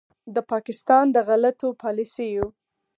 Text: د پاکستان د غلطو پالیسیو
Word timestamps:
د 0.35 0.37
پاکستان 0.51 1.05
د 1.11 1.17
غلطو 1.27 1.67
پالیسیو 1.81 2.45